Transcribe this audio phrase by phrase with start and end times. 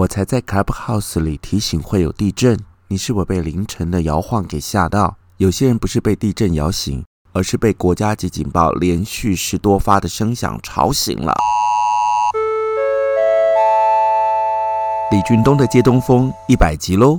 [0.00, 5.18] 我才在 Clubhouse 里提醒会有地震，你是否被凌晨的摇晃给吓到？
[5.36, 7.04] 有些人不是被地震摇醒，
[7.34, 11.34] 而是被国家级警报连续十多发的声响吵醒了。
[15.10, 17.18] 李俊东的借东风一百集喽！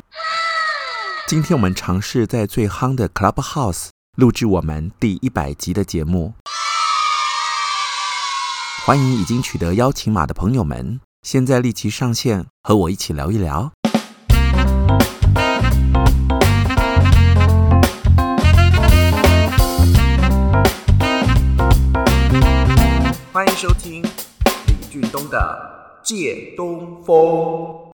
[1.28, 6.34] 今天我们尝试在最夯的 Clubhouse 录制我们第一百集的节目。
[8.88, 13.72] 欢迎已经取得邀请码的朋友们，现在立即上线和我一起聊一聊。
[23.32, 25.70] 欢迎收听李俊东的。
[26.04, 27.92] 借东风，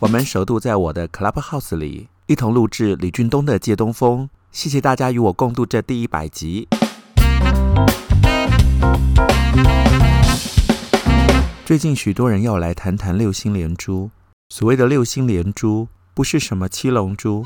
[0.00, 4.28] 我们首度在我的 Clubhouse 里一同录制李俊东的借东风。
[4.50, 6.66] 谢谢大家与我共度这第一百集。
[11.72, 14.10] 最近许多人要来谈谈六星连珠，
[14.50, 17.42] 所谓的六星连珠，不是什么七龙珠。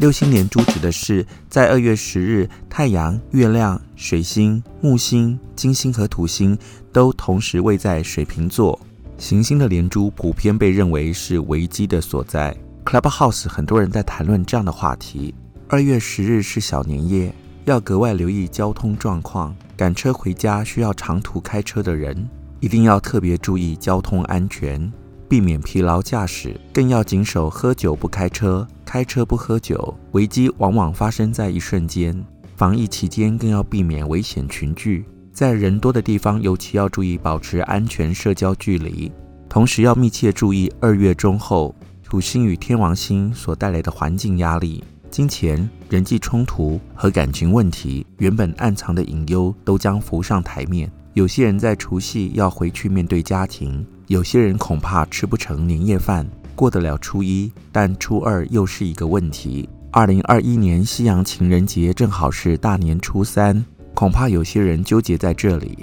[0.00, 6.58] 六星连珠指的是在二月十日，太阳、月亮、水星、木星、金星和土星
[6.92, 8.76] 都同时位在水瓶座。
[9.18, 12.52] 行星的连珠普遍被认为是危机的所在。
[12.84, 15.32] Clubhouse 很多人在谈论这样的话题。
[15.68, 17.32] 二月十日是小年夜，
[17.64, 19.54] 要格外留意交通状况。
[19.76, 22.28] 赶车回家需要长途开车的人，
[22.60, 24.92] 一定要特别注意交通安全。
[25.28, 29.96] 避免疲劳驾驶，更要谨守喝酒不开车，开车不喝酒。
[30.12, 32.14] 危机往往发生在一瞬间。
[32.54, 39.10] 防疫期间更要避免危险群聚，在人多的地方尤其要注意保持安全社交距离。
[39.48, 41.74] 同时要密切注意二月中后
[42.04, 50.90] 土星与天王星所带来的环境压力、金钱、人际冲突和感情问题，原本暗藏的隐忧都将浮上台面。
[51.12, 53.86] 有些人在除夕要回去面对家庭。
[54.06, 59.68] 有些人恐怕吃不成年夜饭，过得了初一，但初二又是一个问题。
[59.90, 63.62] 二零二一年西洋情人节正好是大年初三，
[63.92, 65.76] 恐怕有些人纠结在这里。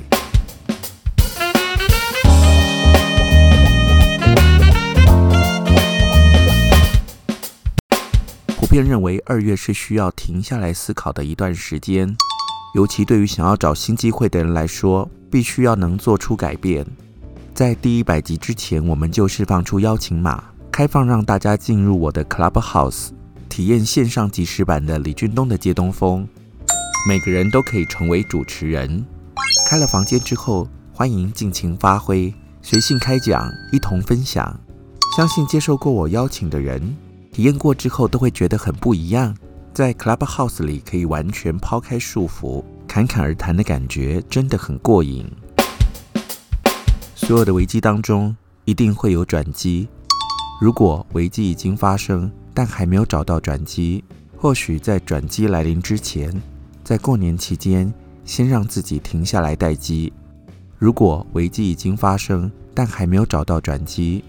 [8.70, 12.16] 普遍认为二月是需要停下来思考的一段时间，
[12.76, 16.86] 尤其对于想要找新机会的人来说，必须要能做出改变。
[17.56, 23.08] 在第一百集之前，我们就释放出邀请码，开放让大家进入我的 Clubhouse，
[23.50, 26.28] 体验线上即时版的李俊东的借东风。
[27.08, 29.04] 每个人都可以成为主持人。
[29.68, 32.32] 开了房间之后，欢迎尽情发挥，
[32.62, 34.60] 随性开讲，一同分享。
[35.18, 36.96] 相信接受过我邀请的人，
[37.32, 39.36] 体验过之后都会觉得很不一样。
[39.74, 45.26] 在 Clubhouse 里可以完全抛开束缚，侃侃而谈的感觉真的很过瘾。
[47.16, 48.36] 所有的危机当中，
[48.66, 49.88] 一定会有转机。
[50.60, 54.04] 如果危机已经发生，但还没有找到转机，
[54.36, 56.34] 或许在转机来临之前，
[56.84, 57.94] 在过年期间，
[58.26, 60.12] 先让自己停下来待机。
[60.78, 64.24] 如果危机已经发生，但还没有找到转机，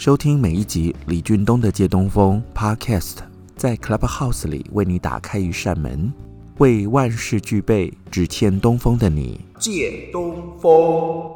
[0.00, 3.16] 收听每一集李俊东的借东风 Podcast，
[3.54, 6.10] 在 Clubhouse 里为你打开一扇门，
[6.56, 11.30] 为万事俱备，只欠东风的你借东风。